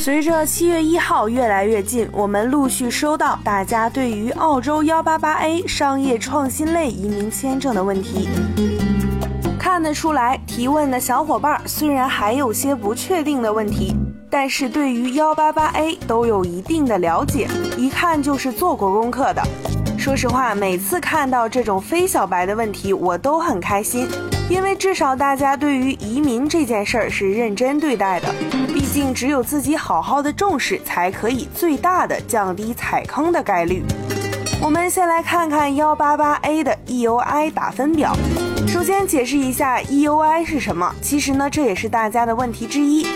[0.00, 8.28] 随着七月一号越来越近，我们陆续收到大家对于澳洲幺八八 A 商业创新类移民签证的问题。
[9.58, 13.92] 看得出来，提问的小伙伴虽然还有些不确定的问题，
[14.30, 19.42] 但是对于幺八八 A 都有一定的了解，一看就是做过功课的。
[19.98, 24.08] 说实话，每次看到这种非小白的问题，我都很开心，
[24.48, 28.32] 因为至少大家对于移民这件事儿是认真对待的。
[28.88, 33.82] 毕竟，只有自己好好的重视，才可以最大的降低踩坑的概率。
[34.62, 38.16] 我们先来看看幺八八 A 的 EUI 打分表。
[38.66, 43.06] 首先解释一下 EUI 是什么，其实呢，这也是大家的问题之一。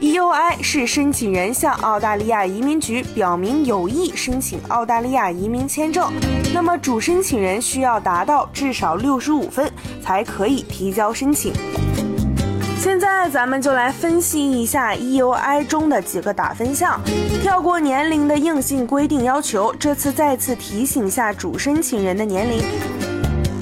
[0.00, 6.10] EUI 是申请人向澳大利亚移民局表明有意申请澳大利亚移民签证，
[6.54, 9.70] 那么主申请人需要达到至少六十五分
[10.02, 11.52] 才可以提交申请。
[12.78, 17.00] 现在咱们就来分析一下 EUI 中的几个打分项，
[17.42, 22.62] 跳过年龄的硬性规定要求，这次再次提醒下主申请人的年龄。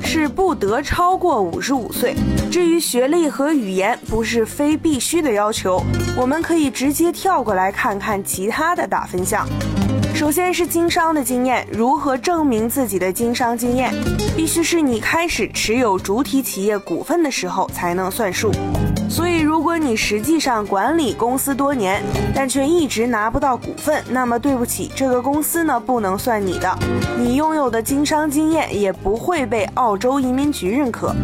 [0.05, 2.14] 是不得超过五十五岁。
[2.50, 5.83] 至于学历和语言，不是非必须的要求。
[6.14, 9.48] 我们可以直接跳过来看看其他的打分项。
[10.14, 13.94] 首先是经商的经验，如何证明自己的经商经验？
[14.37, 18.53] 必须是你开始持有主体企业股份的时候才能算数。
[19.09, 22.03] 所以，如果你实际上管理公司多年，
[22.35, 26.79] 但却一直拿不到股份，那么对不起，这个公司呢不能算你的，
[27.19, 31.15] 你拥有的经商经验也不会被澳洲移民局认可。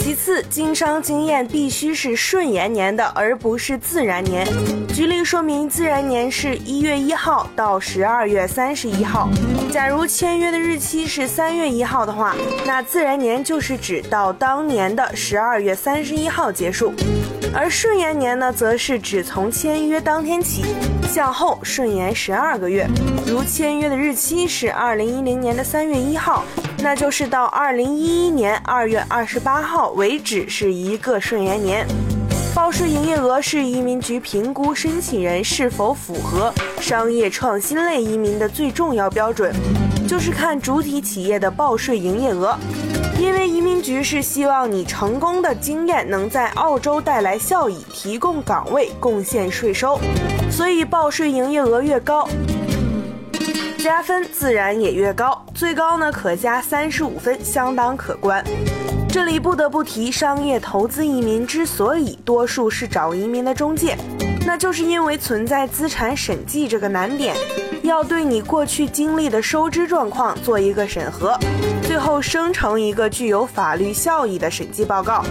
[0.00, 4.46] 其次，经商经验必须是顺延年的，而不是自然年。
[4.94, 9.28] 举例说明，自然年是一月一号到十二月三十一号。
[9.70, 16.94] 假如签约的日期是三月一号的话，那自然年就是指到当年的十二月三十一号结束。
[17.52, 20.64] 而顺延年呢，则是指从签约当天起
[21.08, 22.88] 向后顺延十二个月。
[23.26, 26.44] 如签约的日期是二零一零年的三月一号。
[26.80, 31.86] 那就是到二零一一年二月二十八号为止是一个顺延年。
[32.54, 39.52] 报税营业额是移民局评估申请人是否符合商业创新类移民的最重要标准，
[40.08, 42.56] 就是看主体企业的报税营业额。
[43.20, 49.98] 因为移民局是希望你成功的经验能在澳洲带来效益，提供岗位，贡献税收，
[50.50, 52.28] 所以报税营业额越高。
[53.78, 58.44] 加分自然也越高，最高呢可加三十五分，相当可观。
[59.08, 63.96] 这里不得不提，商业投资移民之所以多数是找移民的中介，
[64.44, 67.36] 那就是因为存在资产审计这个难点，
[67.84, 71.38] 要对你过去经历的收支状况做一个审核，
[71.84, 75.24] 最后生成一个具有法律效益的审计报告。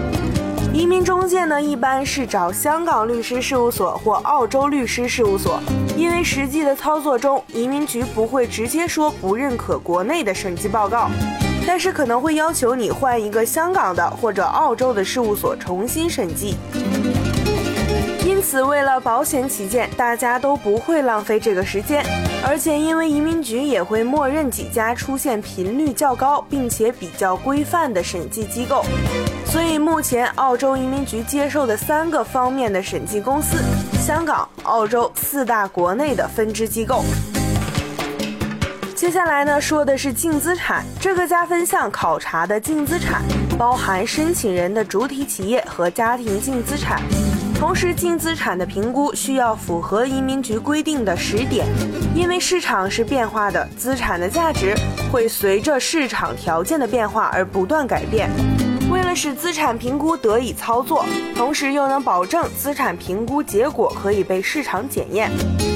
[0.78, 5.60] 移民中介呢，一般是找香港律师事务所或澳洲律师事务所，
[5.96, 11.10] 因为实际的操作中，移民局不会直接说不认可国内的审计报告，
[11.66, 16.56] 但是可能会要求你换一个香港的或者澳洲的事务所重新审计。
[18.26, 22.04] 因此，为了保险起见，大家都不会浪费这个时间。
[22.46, 28.86] 而且，因为移民局也会默认几家出现频率较高并且比较规范的审计机构，
[29.46, 33.58] 所以目前澳洲移民局接受的三个方面的审计公司，
[34.00, 37.04] 香港、澳洲四大国内的分支机构。
[38.96, 43.22] 接下来呢，说的是净资产这个加分项，考察的净资产
[43.58, 47.02] 包含申请人的主体企业和家庭净资产。
[47.60, 51.66] 同时，净资产的评估需要符合移民局规定的十点，
[52.16, 54.76] 因为市场是变化的，资产的价值
[55.12, 58.30] 会随着市场条件的变化而不断改变。
[58.92, 61.04] 为了使资产评估得以操作，
[61.36, 65.32] 同时又能保证资产评估结果可以被市场检验，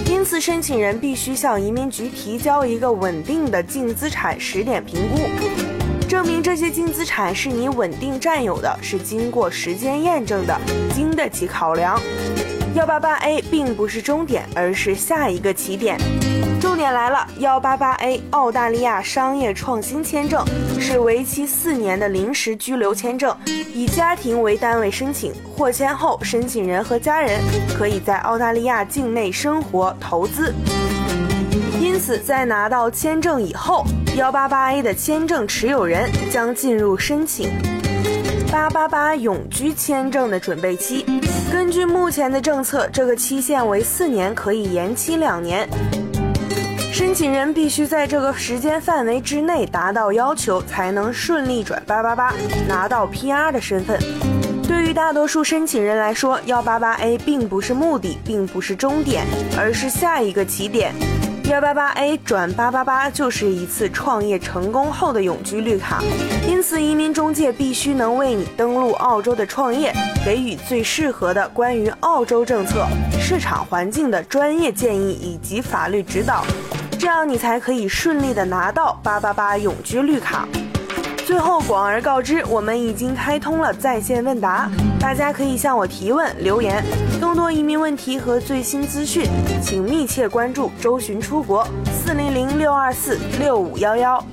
[0.05, 5.80] 因此申请人必须向移民局提交一个稳定的净资产十点评估。
[6.11, 10.59] 证明这些净资产是你稳定占有的，是经过时间验证的，
[10.93, 11.97] 经得起考量。
[12.75, 15.97] 幺八八 A 并不是终点，而是下一个起点。
[16.59, 20.45] 重点来了，幺八八 A 澳大利亚商业创新签证
[20.77, 23.33] 是为期四年的临时居留签证，
[23.73, 27.39] 以家庭为单位申请，获签后申请人和家人
[27.73, 30.53] 可以在澳大利亚境内生活、投资。
[31.79, 33.85] 因此，在拿到签证以后，
[34.17, 37.49] 幺八八 A 的签证持有人将进入申请
[38.51, 41.05] 八八八永居签证的准备期。
[41.49, 45.67] 根据目前的政策，这个期限为四年，可以延期两年。
[46.91, 52.33] 申请人必须在这个时间范围之内达到要求，才能顺利转八八八，
[52.67, 53.97] 拿到 PR 的身份。
[54.67, 59.25] 对于大多数申请人来说，幺八八 A 并不是目的，并不是终点，
[59.57, 60.93] 而是下一个起点。
[61.51, 66.01] 幺八八 A 转八八八就是一次创业成功后的永居绿卡，
[66.47, 69.91] 因此移民中介必须能为你登陆澳洲的创业
[70.23, 72.87] 给予最适合的关于澳洲政策、
[73.19, 76.45] 市场环境的专业建议以及法律指导，
[76.97, 80.47] 这样你才可以顺利的拿到八八八永居绿卡。
[81.25, 84.71] 最后广而告之，我们已经开通了在线问答，
[85.01, 86.81] 大家可以向我提问留言。
[87.21, 89.23] 更多移民问题和最新资讯，
[89.61, 91.63] 请密切关注周寻出国
[91.93, 94.25] 四零零六二四六五幺幺。